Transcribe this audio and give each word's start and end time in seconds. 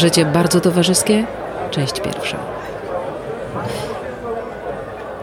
Życie 0.00 0.24
bardzo 0.24 0.60
towarzyskie? 0.60 1.24
Część 1.70 2.00
pierwsza. 2.00 2.59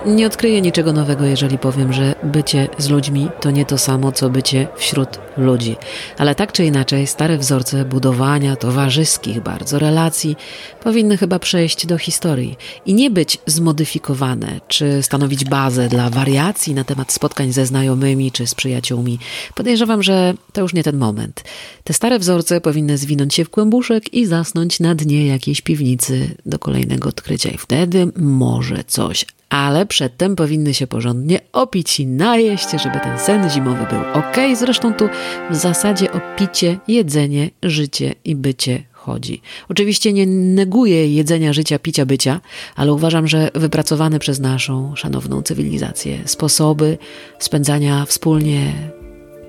Nie 0.08 0.28
odkryję 0.28 0.62
niczego 0.62 0.94
nowego, 0.94 1.26
jeżeli 1.26 1.58
powiem, 1.58 1.94
że 1.94 2.16
bycie 2.24 2.68
z 2.78 2.90
ludźmi 2.90 3.30
to 3.42 3.52
nie 3.52 3.66
to 3.66 3.78
samo, 3.78 4.12
co 4.12 4.30
bycie 4.30 4.68
wśród 4.78 5.10
ludzi. 5.38 5.76
Ale 6.18 6.36
tak 6.36 6.52
czy 6.52 6.66
inaczej, 6.66 7.08
stare 7.08 7.38
wzorce 7.38 7.86
budowania 7.86 8.56
towarzyskich 8.56 9.42
bardzo 9.42 9.80
relacji 9.80 10.36
powinny 10.84 11.18
chyba 11.18 11.40
przejść 11.40 11.86
do 11.86 11.98
historii 11.98 12.56
i 12.86 12.94
nie 12.94 13.12
być 13.12 13.38
zmodyfikowane, 13.46 14.60
czy 14.68 15.04
stanowić 15.04 15.46
bazę 15.46 15.88
dla 15.88 16.10
wariacji 16.10 16.74
na 16.74 16.84
temat 16.84 17.12
spotkań 17.12 17.54
ze 17.54 17.66
znajomymi 17.66 18.32
czy 18.32 18.48
z 18.48 18.56
przyjaciółmi. 18.56 19.20
Podejrzewam, 19.56 20.04
że 20.04 20.34
to 20.54 20.62
już 20.62 20.74
nie 20.74 20.84
ten 20.84 20.98
moment. 20.98 21.44
Te 21.84 21.94
stare 21.94 22.20
wzorce 22.20 22.62
powinny 22.62 22.98
zwinąć 22.98 23.34
się 23.34 23.46
w 23.46 23.50
kłębuszek 23.50 24.14
i 24.14 24.26
zasnąć 24.26 24.80
na 24.80 24.96
dnie 24.96 25.28
jakiejś 25.28 25.62
piwnicy 25.62 26.36
do 26.46 26.60
kolejnego 26.60 27.10
odkrycia 27.10 27.50
i 27.50 27.58
wtedy 27.58 28.08
może 28.16 28.84
coś 28.84 29.26
ale 29.50 29.86
przedtem 29.86 30.36
powinny 30.36 30.74
się 30.74 30.88
porządnie 30.88 31.40
opić 31.54 32.00
i 32.00 32.08
najeść, 32.08 32.70
żeby 32.72 33.00
ten 33.00 33.20
sen 33.20 33.50
zimowy 33.50 33.86
był 33.90 34.00
ok. 34.14 34.38
Zresztą 34.56 34.94
tu 34.94 35.10
w 35.50 35.56
zasadzie 35.56 36.12
o 36.12 36.20
picie, 36.38 36.80
jedzenie, 36.88 37.50
życie 37.64 38.16
i 38.26 38.36
bycie 38.36 38.84
chodzi. 39.08 39.42
Oczywiście 39.70 40.14
nie 40.14 40.28
neguję 40.28 41.16
jedzenia, 41.16 41.54
życia, 41.54 41.80
picia, 41.80 42.06
bycia, 42.06 42.42
ale 42.76 42.94
uważam, 42.94 43.28
że 43.28 43.50
wypracowane 43.56 44.20
przez 44.20 44.40
naszą 44.40 44.96
szanowną 44.96 45.42
cywilizację 45.42 46.18
sposoby 46.26 46.98
spędzania 47.40 48.06
wspólnie 48.06 48.74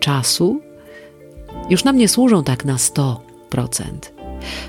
czasu 0.01 0.61
już 1.71 1.85
nam 1.85 1.97
nie 1.97 2.09
służą 2.09 2.45
tak 2.45 2.65
na 2.65 2.77
100%. 2.77 3.17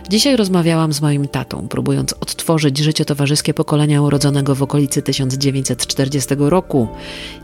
Dzisiaj 0.09 0.35
rozmawiałam 0.35 0.93
z 0.93 1.01
moim 1.01 1.27
tatą, 1.27 1.67
próbując 1.67 2.13
odtworzyć 2.13 2.77
życie 2.77 3.05
towarzyskie 3.05 3.53
pokolenia 3.53 4.01
urodzonego 4.01 4.55
w 4.55 4.63
okolicy 4.63 5.01
1940 5.01 6.35
roku. 6.39 6.87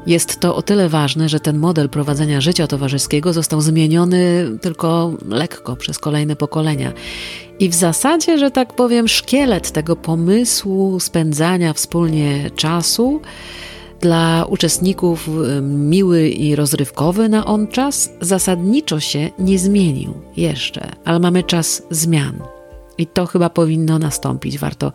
Jest 0.08 0.40
to 0.40 0.56
o 0.56 0.62
tyle 0.62 0.90
ważne, 0.90 1.30
że 1.30 1.40
ten 1.40 1.58
model 1.58 1.90
prowadzenia 1.90 2.42
życia 2.42 2.68
towarzyskiego 2.68 3.34
został 3.34 3.62
zmieniony 3.62 4.46
tylko 4.62 5.14
lekko 5.30 5.76
przez 5.76 6.00
kolejne 6.00 6.36
pokolenia. 6.36 6.94
I 7.60 7.70
w 7.70 7.76
zasadzie, 7.76 8.38
że 8.38 8.52
tak 8.52 8.74
powiem, 8.74 9.08
szkielet 9.08 9.72
tego 9.72 9.96
pomysłu 9.96 11.00
spędzania 11.00 11.74
wspólnie 11.74 12.52
czasu 12.56 13.22
dla 14.02 14.46
uczestników 14.50 15.30
miły 15.62 16.30
i 16.30 16.56
rozrywkowy 16.56 17.30
na 17.30 17.46
on 17.46 17.68
czas 17.68 18.10
zasadniczo 18.22 19.00
się 19.00 19.30
nie 19.40 19.60
zmienił 19.60 20.14
jeszcze, 20.38 20.92
ale 21.06 21.20
mamy 21.20 21.44
czas 21.44 21.84
zmian. 21.90 22.40
I 22.98 23.08
to 23.08 23.26
chyba 23.26 23.50
powinno 23.50 24.00
nastąpić. 24.00 24.58
Warto 24.58 24.92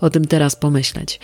o 0.00 0.10
tym 0.10 0.24
teraz 0.24 0.56
pomyśleć, 0.56 1.20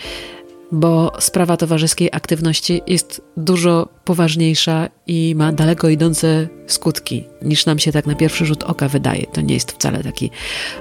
bo 0.71 1.11
sprawa 1.19 1.57
towarzyskiej 1.57 2.09
aktywności 2.11 2.81
jest 2.87 3.21
dużo 3.37 3.89
poważniejsza 4.05 4.89
i 5.07 5.35
ma 5.37 5.51
daleko 5.51 5.89
idące 5.89 6.47
skutki 6.67 7.23
niż 7.41 7.65
nam 7.65 7.79
się 7.79 7.91
tak 7.91 8.05
na 8.05 8.15
pierwszy 8.15 8.45
rzut 8.45 8.63
oka 8.63 8.87
wydaje. 8.87 9.25
To 9.33 9.41
nie 9.41 9.53
jest 9.53 9.71
wcale 9.71 10.03
taki 10.03 10.31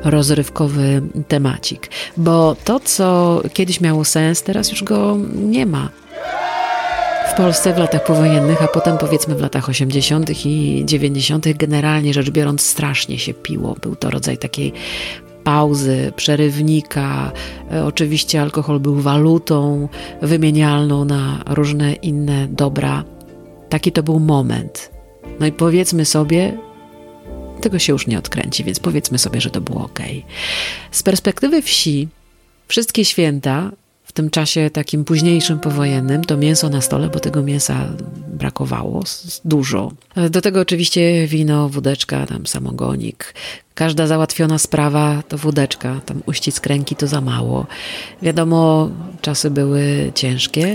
rozrywkowy 0.05 1.03
temacik, 1.29 1.91
bo 2.17 2.57
to, 2.65 2.81
co 2.81 3.41
kiedyś 3.53 3.81
miało 3.81 4.05
sens, 4.05 4.43
teraz 4.43 4.71
już 4.71 4.85
go 4.85 5.19
nie 5.35 5.67
ma. 5.67 5.89
Polsce 7.39 7.75
w 7.75 7.79
latach 7.79 8.05
powojennych, 8.05 8.63
a 8.63 8.69
potem 8.69 8.99
powiedzmy 8.99 9.35
w 9.35 9.41
latach 9.41 9.69
80. 9.69 10.47
i 10.47 10.83
90., 10.85 11.57
generalnie 11.57 12.15
rzecz 12.15 12.31
biorąc, 12.31 12.63
strasznie 12.63 13.19
się 13.19 13.35
piło. 13.35 13.77
Był 13.83 13.97
to 13.97 14.11
rodzaj 14.11 14.39
takiej 14.39 14.73
pauzy, 15.45 16.13
przerywnika. 16.17 17.33
E, 17.73 17.85
oczywiście 17.85 18.43
alkohol 18.43 18.81
był 18.81 18.95
walutą 18.95 19.89
wymienialną 20.23 21.05
na 21.05 21.45
różne 21.47 21.93
inne 21.93 22.49
dobra. 22.49 23.05
Taki 23.69 23.93
to 23.93 24.03
był 24.03 24.21
moment. 24.21 24.91
No 25.41 25.47
i 25.47 25.53
powiedzmy 25.53 26.05
sobie, 26.05 26.59
tego 27.61 27.79
się 27.79 27.93
już 27.93 28.07
nie 28.07 28.19
odkręci, 28.19 28.65
więc 28.65 28.81
powiedzmy 28.81 29.19
sobie, 29.19 29.41
że 29.41 29.51
to 29.51 29.61
było 29.61 29.85
ok. 29.85 30.01
Z 30.91 31.03
perspektywy 31.03 31.63
wsi, 31.63 32.09
wszystkie 32.69 33.05
święta 33.05 33.71
tym 34.19 34.31
czasie 34.31 34.71
takim 34.71 35.05
późniejszym 35.05 35.61
powojennym 35.61 36.25
to 36.25 36.37
mięso 36.37 36.69
na 36.69 36.81
stole, 36.81 37.09
bo 37.09 37.21
tego 37.21 37.43
mięsa 37.43 37.89
brakowało 38.29 39.03
dużo. 39.45 39.93
Do 40.31 40.41
tego 40.41 40.61
oczywiście 40.61 41.27
wino, 41.27 41.69
wódeczka, 41.69 42.27
tam 42.27 42.47
samogonik. 42.47 43.35
Każda 43.75 44.07
załatwiona 44.07 44.59
sprawa 44.59 45.23
to 45.29 45.39
wódeczka, 45.39 46.01
tam 46.07 46.23
uścisk 46.27 46.67
ręki 46.67 46.97
to 46.97 47.07
za 47.07 47.21
mało. 47.21 47.67
Wiadomo, 48.23 48.91
czasy 49.21 49.51
były 49.51 50.13
ciężkie. 50.15 50.75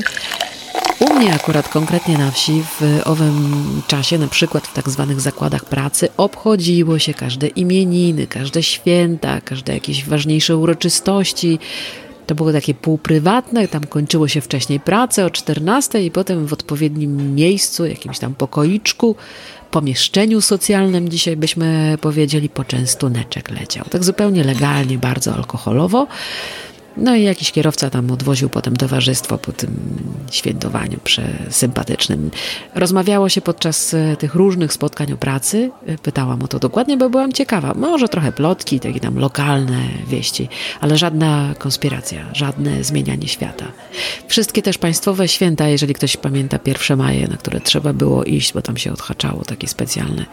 U 0.99 1.13
mnie 1.13 1.33
akurat 1.33 1.69
konkretnie 1.69 2.17
na 2.17 2.31
wsi 2.31 2.63
w 2.79 3.01
owym 3.05 3.81
czasie, 3.87 4.17
na 4.17 4.27
przykład 4.27 4.67
w 4.67 4.73
tak 4.73 4.89
zwanych 4.89 5.21
zakładach 5.21 5.65
pracy, 5.65 6.07
obchodziło 6.17 6.99
się 6.99 7.13
każde 7.13 7.47
imieniny, 7.47 8.27
każde 8.27 8.63
święta, 8.63 9.41
każde 9.41 9.73
jakieś 9.73 10.05
ważniejsze 10.05 10.57
uroczystości. 10.57 11.59
To 12.27 12.35
było 12.35 12.53
takie 12.53 12.73
półprywatne, 12.73 13.67
tam 13.67 13.83
kończyło 13.83 14.27
się 14.27 14.41
wcześniej 14.41 14.79
pracę 14.79 15.25
o 15.25 15.29
14 15.29 16.03
i 16.03 16.11
potem 16.11 16.45
w 16.47 16.53
odpowiednim 16.53 17.35
miejscu, 17.35 17.85
jakimś 17.85 18.19
tam 18.19 18.35
pokoiczku, 18.35 19.15
pomieszczeniu 19.71 20.41
socjalnym, 20.41 21.09
dzisiaj 21.09 21.37
byśmy 21.37 21.97
powiedzieli, 22.01 22.49
poczęstuneczek 22.49 23.51
leciał. 23.51 23.85
Tak 23.89 24.03
zupełnie 24.03 24.43
legalnie, 24.43 24.97
bardzo 24.97 25.35
alkoholowo. 25.35 26.07
No 26.97 27.15
i 27.15 27.23
jakiś 27.23 27.51
kierowca 27.51 27.89
tam 27.89 28.11
odwoził 28.11 28.49
potem 28.49 28.77
towarzystwo 28.77 29.37
po 29.37 29.51
tym 29.51 29.69
świętowaniu 30.31 30.99
sympatycznym. 31.49 32.31
Rozmawiało 32.75 33.29
się 33.29 33.41
podczas 33.41 33.93
e, 33.93 34.15
tych 34.17 34.35
różnych 34.35 34.73
spotkań 34.73 35.13
o 35.13 35.17
pracy. 35.17 35.71
E, 35.85 35.97
pytałam 35.97 36.43
o 36.43 36.47
to 36.47 36.59
dokładnie, 36.59 36.97
bo 36.97 37.09
byłam 37.09 37.33
ciekawa. 37.33 37.73
Może 37.73 38.07
trochę 38.07 38.31
plotki, 38.31 38.79
takie 38.79 38.99
tam 38.99 39.19
lokalne 39.19 39.81
wieści, 40.07 40.49
ale 40.81 40.97
żadna 40.97 41.53
konspiracja, 41.59 42.25
żadne 42.33 42.83
zmienianie 42.83 43.27
świata. 43.27 43.65
Wszystkie 44.27 44.61
też 44.61 44.77
państwowe 44.77 45.27
święta, 45.27 45.67
jeżeli 45.67 45.93
ktoś 45.93 46.17
pamięta 46.17 46.59
pierwsze 46.59 46.95
maje, 46.95 47.27
na 47.27 47.37
które 47.37 47.61
trzeba 47.61 47.93
było 47.93 48.23
iść, 48.23 48.53
bo 48.53 48.61
tam 48.61 48.77
się 48.77 48.93
odhaczało 48.93 49.43
takie 49.45 49.67
specjalne 49.67 50.25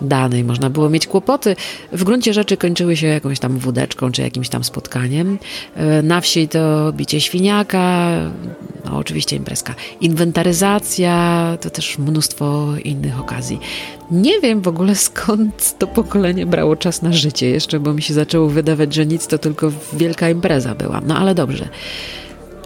dane 0.00 0.38
i 0.38 0.44
można 0.44 0.70
było 0.70 0.90
mieć 0.90 1.06
kłopoty. 1.06 1.56
W 1.92 2.04
gruncie 2.04 2.34
rzeczy 2.34 2.56
kończyły 2.56 2.96
się 2.96 3.06
jakąś 3.06 3.38
tam 3.38 3.58
wódeczką 3.58 4.12
czy 4.12 4.22
jakimś 4.22 4.48
tam 4.48 4.64
spotkaniem. 4.64 5.38
Na 6.02 6.20
wsi 6.20 6.48
to 6.48 6.92
bicie 6.92 7.20
świniaka, 7.20 8.16
no 8.84 8.96
oczywiście 8.96 9.36
imprezka. 9.36 9.74
Inwentaryzacja, 10.00 11.58
to 11.60 11.70
też 11.70 11.98
mnóstwo 11.98 12.66
innych 12.84 13.20
okazji. 13.20 13.60
Nie 14.10 14.40
wiem 14.40 14.60
w 14.60 14.68
ogóle 14.68 14.94
skąd 14.94 15.78
to 15.78 15.86
pokolenie 15.86 16.46
brało 16.46 16.76
czas 16.76 17.02
na 17.02 17.12
życie 17.12 17.46
jeszcze, 17.50 17.80
bo 17.80 17.94
mi 17.94 18.02
się 18.02 18.14
zaczęło 18.14 18.48
wydawać, 18.48 18.94
że 18.94 19.06
nic 19.06 19.26
to 19.26 19.38
tylko 19.38 19.72
wielka 19.92 20.30
impreza 20.30 20.74
była. 20.74 21.00
No 21.06 21.18
ale 21.18 21.34
dobrze. 21.34 21.68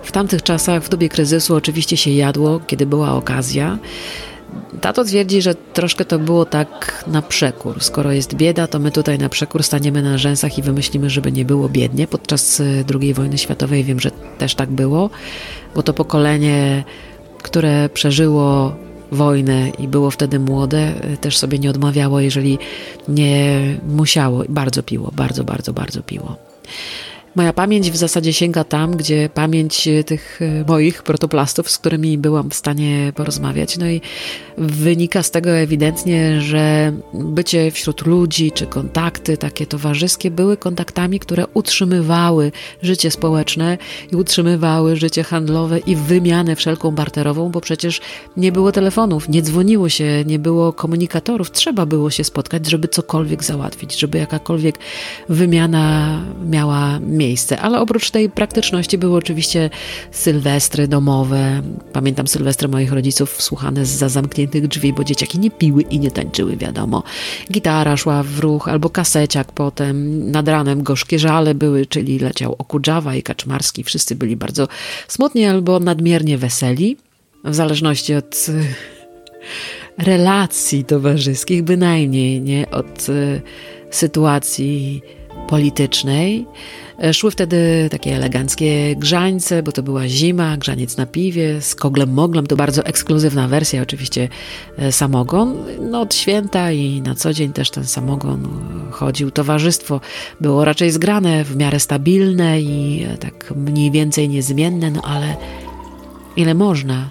W 0.03 0.13
tamtych 0.13 0.43
czasach, 0.43 0.83
w 0.83 0.89
dobie 0.89 1.09
kryzysu, 1.09 1.55
oczywiście 1.55 1.97
się 1.97 2.11
jadło, 2.11 2.61
kiedy 2.67 2.87
była 2.87 3.13
okazja. 3.13 3.79
Tato 4.81 5.05
twierdzi, 5.05 5.43
że 5.43 5.55
troszkę 5.55 6.05
to 6.05 6.19
było 6.19 6.45
tak 6.45 7.05
na 7.07 7.23
przekór. 7.23 7.77
Skoro 7.81 8.13
jest 8.13 8.35
bieda, 8.35 8.67
to 8.67 8.79
my 8.79 8.91
tutaj 8.91 9.19
na 9.19 9.29
przekór 9.29 9.63
staniemy 9.63 10.03
na 10.03 10.19
rzęsach 10.19 10.59
i 10.59 10.63
wymyślimy, 10.63 11.11
żeby 11.11 11.33
nie 11.33 11.45
było 11.45 11.69
biednie. 11.69 12.07
Podczas 12.07 12.61
y, 12.61 12.85
II 13.01 13.15
wojny 13.15 13.39
światowej 13.39 13.85
wiem, 13.85 14.01
że 14.01 14.11
też 14.39 14.55
tak 14.55 14.71
było, 14.71 15.11
bo 15.75 15.83
to 15.83 15.95
pokolenie, 15.95 16.85
które 17.43 17.89
przeżyło 17.89 18.77
wojnę 19.13 19.69
i 19.69 19.89
było 19.89 20.11
wtedy 20.11 20.39
młode, 20.39 20.93
y, 21.13 21.17
też 21.17 21.39
sobie 21.39 21.59
nie 21.59 21.71
odmawiało, 21.71 22.21
jeżeli 22.21 22.59
nie 23.09 23.61
musiało. 23.89 24.45
Bardzo 24.49 24.83
piło, 24.83 25.11
bardzo, 25.17 25.45
bardzo, 25.45 25.73
bardzo 25.73 26.03
piło. 26.03 26.37
Moja 27.39 27.53
pamięć 27.53 27.91
w 27.91 27.97
zasadzie 27.97 28.33
sięga 28.33 28.65
tam, 28.65 28.97
gdzie 28.97 29.29
pamięć 29.35 29.89
e, 29.89 30.05
tych 30.05 30.43
e, 30.43 30.65
moich 30.69 31.03
protoplastów, 31.03 31.71
z 31.71 31.79
którymi 31.79 32.19
byłam 32.19 32.51
w 32.51 32.55
stanie 32.55 33.13
porozmawiać. 33.17 33.79
No 33.79 33.87
i 33.87 34.01
wynika 34.57 35.23
z 35.23 35.31
tego 35.31 35.51
ewidentnie, 35.51 36.41
że 36.41 36.93
bycie 37.15 37.71
wśród 37.71 38.07
ludzi, 38.07 38.53
czy 38.53 38.67
kontakty 38.67 39.37
takie 39.37 39.67
towarzyskie 39.67 40.31
były 40.31 40.57
kontaktami, 40.57 41.21
które 41.21 41.47
utrzymywały 41.55 42.53
życie 42.83 43.11
społeczne 43.11 43.79
i 44.13 44.17
utrzymywały 44.17 44.97
życie 44.97 45.25
handlowe 45.25 45.79
i 45.79 45.97
wymianę 45.97 46.57
wszelką 46.57 46.91
barterową, 46.91 47.51
bo 47.51 47.61
przecież 47.61 48.01
nie 48.37 48.53
było 48.53 48.73
telefonów, 48.73 49.29
nie 49.29 49.43
dzwoniło 49.43 49.89
się, 49.89 50.25
nie 50.27 50.39
było 50.39 50.73
komunikatorów. 50.73 51.51
Trzeba 51.51 51.87
było 51.87 52.11
się 52.11 52.25
spotkać, 52.25 52.67
żeby 52.67 52.89
cokolwiek 52.89 53.45
załatwić, 53.45 53.99
żeby 53.99 54.19
jakakolwiek 54.19 54.79
wymiana 55.29 56.19
miała 56.47 56.99
miejsce 56.99 57.28
miejsce, 57.29 57.61
ale 57.61 57.81
oprócz 57.81 58.11
tej 58.11 58.31
praktyczności 58.31 58.99
były 58.99 59.17
oczywiście 59.17 59.71
sylwestry 60.11 60.89
domowe. 60.89 61.63
Pamiętam 61.93 62.27
sylwestry 62.27 62.69
moich 62.69 62.93
rodziców 62.93 63.43
słuchane 63.43 63.87
z 63.87 64.13
zamkniętych 64.13 64.69
drzwi, 64.69 64.93
bo 64.93 65.05
dzieciaki 65.05 65.39
nie 65.39 65.51
piły 65.51 65.83
i 65.83 66.01
nie 66.01 66.11
tańczyły, 66.11 66.57
wiadomo. 66.57 67.03
Gitara 67.53 67.97
szła 67.97 68.23
w 68.23 68.39
ruch, 68.39 68.69
albo 68.69 68.91
kaseciak 68.91 69.53
potem. 69.53 70.31
Nad 70.31 70.49
ranem 70.49 70.83
gorzkie 70.83 71.19
żale 71.19 71.55
były, 71.55 71.87
czyli 71.87 72.19
leciał 72.19 72.55
Okudżawa 72.59 73.15
i 73.15 73.23
Kaczmarski. 73.23 73.85
Wszyscy 73.85 74.17
byli 74.17 74.37
bardzo 74.37 74.69
smutni 75.09 75.45
albo 75.47 75.81
nadmiernie 75.81 76.39
weseli, 76.39 76.97
w 77.45 77.55
zależności 77.55 78.15
od 78.15 78.47
relacji 79.99 80.85
towarzyskich, 80.85 81.63
bynajmniej 81.63 82.41
nie 82.41 82.71
od 82.71 83.09
y, 83.09 83.41
sytuacji 83.91 85.03
politycznej. 85.49 86.47
E, 87.03 87.15
szły 87.15 87.31
wtedy 87.31 87.89
takie 87.91 88.17
eleganckie 88.17 88.97
grzańce, 88.97 89.63
bo 89.63 89.73
to 89.73 89.83
była 89.83 90.09
zima, 90.09 90.57
grzaniec 90.57 90.97
na 90.97 91.07
piwie, 91.07 91.61
z 91.61 91.75
koglem 91.75 92.13
moglem, 92.13 92.47
to 92.47 92.57
bardzo 92.57 92.85
ekskluzywna 92.85 93.49
wersja, 93.49 93.83
oczywiście 93.83 94.29
e, 94.77 94.93
samogon. 94.93 95.57
No 95.81 96.01
od 96.01 96.15
święta 96.15 96.73
i 96.73 97.03
na 97.03 97.15
co 97.15 97.33
dzień 97.33 97.53
też 97.53 97.71
ten 97.71 97.85
samogon 97.85 98.45
e, 98.45 98.93
chodził. 98.93 99.31
Towarzystwo 99.31 100.01
było 100.41 100.65
raczej 100.65 100.91
zgrane, 100.91 101.45
w 101.45 101.57
miarę 101.57 101.81
stabilne 101.81 102.61
i 102.61 103.07
tak 103.21 103.55
mniej 103.57 103.91
więcej 103.91 104.29
niezmienne, 104.29 104.91
no 104.91 105.03
ale 105.03 105.37
ile 106.37 106.55
można 106.55 107.09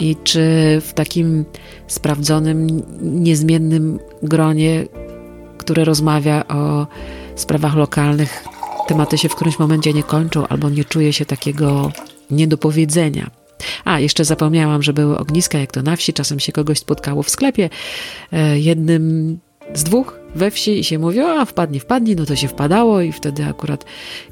i 0.00 0.16
czy 0.24 0.40
w 0.80 0.92
takim 0.94 1.44
sprawdzonym, 1.86 2.82
niezmiennym 3.02 3.98
gronie, 4.22 4.84
które 5.58 5.84
rozmawia 5.84 6.48
o 6.48 6.86
sprawach 7.40 7.76
lokalnych, 7.76 8.44
tematy 8.88 9.18
się 9.18 9.28
w 9.28 9.34
którymś 9.34 9.58
momencie 9.58 9.92
nie 9.92 10.02
kończą 10.02 10.46
albo 10.48 10.70
nie 10.70 10.84
czuje 10.84 11.12
się 11.12 11.26
takiego 11.26 11.92
niedopowiedzenia. 12.30 13.30
A, 13.84 14.00
jeszcze 14.00 14.24
zapomniałam, 14.24 14.82
że 14.82 14.92
były 14.92 15.18
ogniska, 15.18 15.58
jak 15.58 15.72
to 15.72 15.82
na 15.82 15.96
wsi. 15.96 16.12
Czasem 16.12 16.40
się 16.40 16.52
kogoś 16.52 16.78
spotkało 16.78 17.22
w 17.22 17.30
sklepie. 17.30 17.70
E, 18.32 18.58
jednym 18.58 19.38
z 19.74 19.84
dwóch 19.84 20.19
we 20.34 20.50
wsi 20.50 20.78
i 20.78 20.84
się 20.84 20.98
mówiło, 20.98 21.40
a 21.40 21.44
wpadnie, 21.44 21.80
wpadnie, 21.80 22.14
no 22.16 22.26
to 22.26 22.36
się 22.36 22.48
wpadało 22.48 23.00
i 23.00 23.12
wtedy 23.12 23.44
akurat 23.44 23.84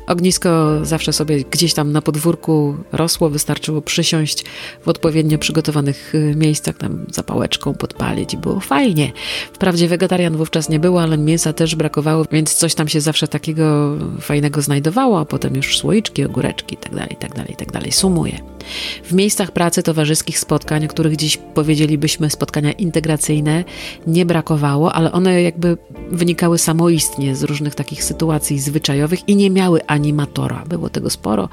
ognisko 0.06 0.78
zawsze 0.82 1.12
sobie 1.12 1.44
gdzieś 1.50 1.74
tam 1.74 1.92
na 1.92 2.02
podwórku 2.02 2.76
rosło, 2.92 3.30
wystarczyło 3.30 3.82
przysiąść 3.82 4.44
w 4.82 4.88
odpowiednio 4.88 5.38
przygotowanych 5.38 6.14
y, 6.14 6.34
miejscach, 6.36 6.76
tam 6.76 7.06
zapałeczką 7.12 7.74
podpalić 7.74 8.34
i 8.34 8.36
było 8.36 8.60
fajnie. 8.60 9.12
Wprawdzie 9.52 9.88
wegetarian 9.88 10.36
wówczas 10.36 10.68
nie 10.68 10.80
było, 10.80 11.02
ale 11.02 11.18
mięsa 11.18 11.52
też 11.52 11.74
brakowało, 11.74 12.24
więc 12.32 12.54
coś 12.54 12.74
tam 12.74 12.88
się 12.88 13.00
zawsze 13.00 13.28
takiego 13.28 13.96
fajnego 14.20 14.62
znajdowało, 14.62 15.20
a 15.20 15.24
potem 15.24 15.56
już 15.56 15.78
słoiczki, 15.78 16.24
ogóreczki 16.24 16.74
itd., 16.74 17.06
itd., 17.10 17.44
itd. 17.48 17.80
Sumuję. 17.90 18.38
W 19.04 19.12
miejscach 19.12 19.50
pracy, 19.50 19.82
towarzyskich 19.82 20.38
spotkań, 20.38 20.88
których 20.88 21.16
dziś 21.16 21.38
powiedzielibyśmy 21.54 22.30
spotkania 22.30 22.72
integracyjne, 22.72 23.64
nie 24.06 24.26
brakowało, 24.26 24.92
ale 24.92 25.12
one 25.12 25.42
jakby 25.42 25.76
wynikały 26.10 26.58
samoistnie 26.58 27.36
z 27.36 27.42
różnych 27.42 27.74
takich 27.74 28.04
sytuacji 28.04 28.60
zwyczajowych 28.60 29.28
i 29.28 29.36
nie 29.36 29.50
miały 29.50 29.86
animatora. 29.86 30.64
Było 30.68 30.90
tego 30.90 31.10
sporo. 31.10 31.48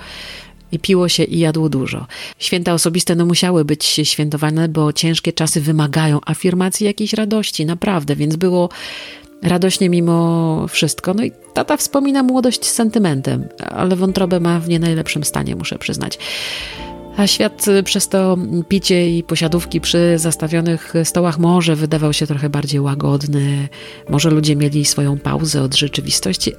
I 0.72 0.80
piło 0.80 1.10
się 1.10 1.24
i 1.24 1.40
jadło 1.40 1.70
dużo. 1.70 2.06
Święta 2.40 2.74
osobiste 2.74 3.16
no 3.16 3.26
musiały 3.26 3.66
być 3.66 3.86
świętowane, 3.86 4.70
bo 4.70 4.94
ciężkie 4.94 5.34
czasy 5.34 5.62
wymagają 5.62 6.20
afirmacji 6.26 6.86
jakiejś 6.86 7.14
radości, 7.14 7.66
naprawdę, 7.66 8.16
więc 8.16 8.36
było 8.36 8.70
radośnie 9.44 9.90
mimo 9.90 10.68
wszystko. 10.68 11.14
No 11.14 11.24
i 11.24 11.32
tata 11.54 11.78
wspomina 11.78 12.24
młodość 12.24 12.66
z 12.66 12.74
sentymentem, 12.74 13.48
ale 13.70 13.96
wątrobę 13.96 14.40
ma 14.40 14.60
w 14.60 14.70
nie 14.70 14.80
najlepszym 14.80 15.24
stanie, 15.24 15.56
muszę 15.56 15.80
przyznać. 15.80 16.20
A 17.18 17.28
świat 17.28 17.68
y, 17.68 17.84
przez 17.84 18.08
to 18.08 18.38
picie 18.68 19.18
i 19.18 19.24
posiadówki 19.24 19.82
przy 19.82 20.14
zastawionych 20.18 20.94
stołach 21.04 21.40
może 21.40 21.76
wydawał 21.76 22.14
się 22.14 22.28
trochę 22.28 22.50
bardziej 22.50 22.82
łagodny, 22.82 23.70
może 24.10 24.30
ludzie 24.30 24.56
mieli 24.56 24.86
swoją 24.86 25.20
pauzę 25.20 25.62
od 25.62 25.76
rzeczywistości, 25.76 26.54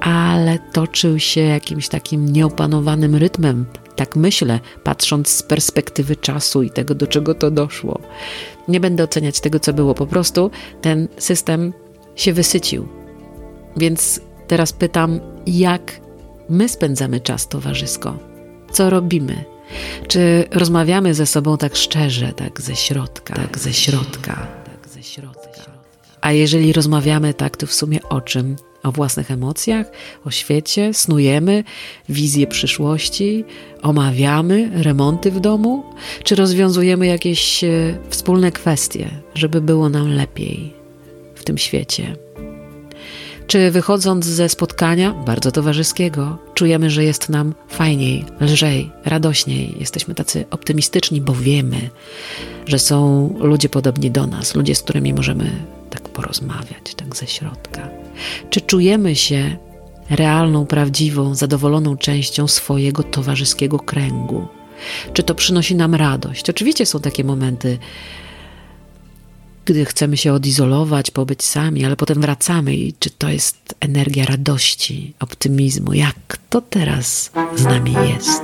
ale 0.00 0.58
toczył 0.72 1.18
się 1.18 1.40
jakimś 1.40 1.88
takim 1.88 2.32
nieopanowanym 2.32 3.16
rytmem. 3.16 3.66
Tak 3.96 4.16
myślę, 4.16 4.60
patrząc 4.84 5.28
z 5.28 5.42
perspektywy 5.42 6.16
czasu 6.16 6.62
i 6.62 6.70
tego, 6.70 6.94
do 6.94 7.06
czego 7.06 7.34
to 7.34 7.50
doszło. 7.50 8.00
Nie 8.68 8.80
będę 8.80 9.04
oceniać 9.04 9.40
tego, 9.40 9.60
co 9.60 9.72
było. 9.72 9.94
Po 9.94 10.06
prostu 10.06 10.50
ten 10.80 11.08
system 11.18 11.72
się 12.16 12.32
wysycił. 12.32 12.88
Więc 13.76 14.20
teraz 14.48 14.72
pytam, 14.72 15.20
jak 15.46 16.00
my 16.48 16.68
spędzamy 16.68 17.20
czas 17.20 17.48
towarzysko? 17.48 18.18
Co 18.72 18.90
robimy? 18.90 19.59
Czy 20.08 20.44
rozmawiamy 20.50 21.14
ze 21.14 21.26
sobą 21.26 21.58
tak 21.58 21.76
szczerze, 21.76 22.32
tak 22.32 22.60
ze 22.60 22.76
środka, 22.76 23.34
tak 23.34 23.58
ze 23.58 23.72
środka, 23.72 24.46
tak 24.64 24.88
ze 24.92 25.02
środka? 25.02 25.50
A 26.20 26.32
jeżeli 26.32 26.72
rozmawiamy 26.72 27.34
tak, 27.34 27.56
to 27.56 27.66
w 27.66 27.72
sumie 27.72 28.02
o 28.02 28.20
czym? 28.20 28.56
O 28.82 28.92
własnych 28.92 29.30
emocjach, 29.30 29.86
o 30.24 30.30
świecie, 30.30 30.94
snujemy? 30.94 31.64
Wizję 32.08 32.46
przyszłości, 32.46 33.44
omawiamy 33.82 34.70
remonty 34.82 35.30
w 35.30 35.40
domu, 35.40 35.84
czy 36.24 36.34
rozwiązujemy 36.34 37.06
jakieś 37.06 37.64
e, 37.64 37.98
wspólne 38.08 38.52
kwestie, 38.52 39.10
żeby 39.34 39.60
było 39.60 39.88
nam 39.88 40.08
lepiej 40.14 40.74
w 41.34 41.44
tym 41.44 41.58
świecie? 41.58 42.16
Czy 43.50 43.70
wychodząc 43.70 44.26
ze 44.26 44.48
spotkania, 44.48 45.12
bardzo 45.12 45.52
towarzyskiego, 45.52 46.38
czujemy, 46.54 46.90
że 46.90 47.04
jest 47.04 47.28
nam 47.28 47.54
fajniej, 47.68 48.24
lżej, 48.40 48.90
radośniej, 49.04 49.76
jesteśmy 49.80 50.14
tacy 50.14 50.44
optymistyczni, 50.50 51.20
bo 51.20 51.34
wiemy, 51.34 51.90
że 52.66 52.78
są 52.78 53.28
ludzie 53.40 53.68
podobni 53.68 54.10
do 54.10 54.26
nas, 54.26 54.54
ludzie, 54.54 54.74
z 54.74 54.82
którymi 54.82 55.14
możemy 55.14 55.50
tak 55.90 56.08
porozmawiać, 56.08 56.94
tak 56.96 57.16
ze 57.16 57.26
środka. 57.26 57.88
Czy 58.50 58.60
czujemy 58.60 59.16
się 59.16 59.56
realną, 60.10 60.66
prawdziwą, 60.66 61.34
zadowoloną 61.34 61.96
częścią 61.96 62.48
swojego 62.48 63.02
towarzyskiego 63.02 63.78
kręgu? 63.78 64.48
Czy 65.12 65.22
to 65.22 65.34
przynosi 65.34 65.74
nam 65.74 65.94
radość? 65.94 66.50
Oczywiście 66.50 66.86
są 66.86 67.00
takie 67.00 67.24
momenty, 67.24 67.78
gdy 69.70 69.84
chcemy 69.84 70.16
się 70.16 70.32
odizolować, 70.32 71.10
pobyć 71.10 71.42
sami, 71.44 71.84
ale 71.84 71.96
potem 71.96 72.20
wracamy 72.20 72.76
i 72.76 72.92
czy 72.98 73.10
to 73.10 73.28
jest 73.28 73.74
energia 73.80 74.24
radości, 74.24 75.14
optymizmu? 75.20 75.92
Jak 75.92 76.38
to 76.50 76.60
teraz 76.60 77.30
z 77.56 77.64
nami 77.64 77.92
jest? 77.92 78.42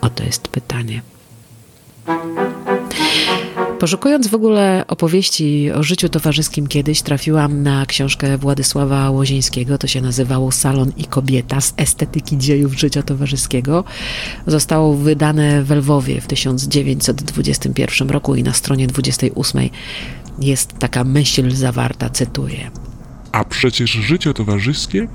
Oto 0.00 0.24
jest 0.24 0.48
pytanie. 0.48 1.02
Poszukując 3.78 4.28
w 4.28 4.34
ogóle 4.34 4.84
opowieści 4.88 5.70
o 5.72 5.82
życiu 5.82 6.08
towarzyskim 6.08 6.66
kiedyś, 6.66 7.02
trafiłam 7.02 7.62
na 7.62 7.86
książkę 7.86 8.38
Władysława 8.38 9.10
Łozińskiego. 9.10 9.78
To 9.78 9.86
się 9.86 10.00
nazywało 10.00 10.52
Salon 10.52 10.92
i 10.96 11.04
kobieta 11.04 11.60
z 11.60 11.74
estetyki 11.76 12.38
dziejów 12.38 12.78
życia 12.78 13.02
towarzyskiego. 13.02 13.84
Zostało 14.46 14.94
wydane 14.94 15.62
w 15.62 15.70
Lwowie 15.70 16.20
w 16.20 16.26
1921 16.26 18.10
roku 18.10 18.34
i 18.34 18.42
na 18.42 18.52
stronie 18.52 18.86
28 18.86 19.68
jest 20.38 20.78
taka 20.78 21.04
myśl 21.04 21.50
zawarta, 21.50 22.10
cytuję. 22.10 22.70
A 23.32 23.44
przecież 23.44 23.90
życie 23.90 24.34
towarzyskie 24.34 25.08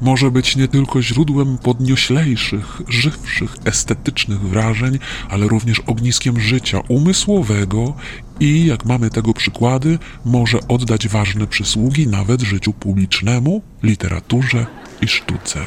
może 0.00 0.30
być 0.30 0.56
nie 0.56 0.68
tylko 0.68 1.02
źródłem 1.02 1.58
podnioślejszych, 1.58 2.82
żywszych, 2.88 3.56
estetycznych 3.64 4.40
wrażeń, 4.40 4.98
ale 5.28 5.48
również 5.48 5.80
ogniskiem 5.80 6.40
życia 6.40 6.80
umysłowego 6.88 7.94
i, 8.40 8.66
jak 8.66 8.84
mamy 8.84 9.10
tego 9.10 9.34
przykłady, 9.34 9.98
może 10.24 10.58
oddać 10.68 11.08
ważne 11.08 11.46
przysługi 11.46 12.06
nawet 12.06 12.40
życiu 12.40 12.72
publicznemu, 12.72 13.62
literaturze 13.82 14.66
i 15.02 15.08
sztuce. 15.08 15.60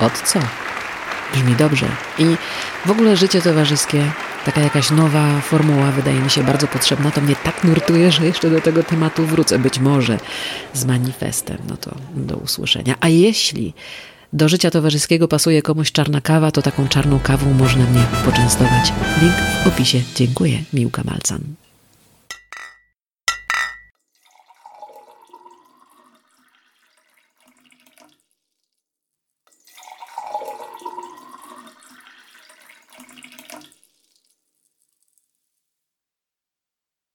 Od 0.00 0.22
co? 0.22 0.40
Brzmi 1.34 1.56
dobrze. 1.56 1.86
I 2.18 2.24
w 2.86 2.90
ogóle 2.90 3.16
życie 3.16 3.42
towarzyskie 3.42 4.04
taka 4.44 4.60
jakaś 4.60 4.90
nowa 4.90 5.40
formuła 5.40 5.90
wydaje 5.90 6.20
mi 6.20 6.30
się 6.30 6.42
bardzo 6.44 6.66
potrzebna. 6.66 7.10
To 7.10 7.20
mnie 7.20 7.36
tak 7.44 7.64
nurtuje, 7.64 8.12
że 8.12 8.26
jeszcze 8.26 8.50
do 8.50 8.60
tego 8.60 8.82
tematu 8.82 9.26
wrócę, 9.26 9.58
być 9.58 9.78
może 9.78 10.18
z 10.74 10.84
manifestem. 10.84 11.58
No 11.68 11.76
to 11.76 11.94
do 12.14 12.36
usłyszenia. 12.36 12.94
A 13.00 13.08
jeśli 13.08 13.74
do 14.32 14.48
życia 14.48 14.70
towarzyskiego 14.70 15.28
pasuje 15.28 15.62
komuś 15.62 15.92
czarna 15.92 16.20
kawa, 16.20 16.50
to 16.50 16.62
taką 16.62 16.88
czarną 16.88 17.20
kawą 17.20 17.52
można 17.52 17.84
mnie 17.84 18.04
poczęstować. 18.24 18.92
Link 19.22 19.34
w 19.64 19.66
opisie. 19.66 20.00
Dziękuję. 20.14 20.58
Miłka 20.72 21.02
Malcan. 21.04 21.61